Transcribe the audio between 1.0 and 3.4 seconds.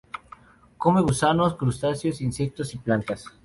gusanos, crustáceos, insectos y plantas.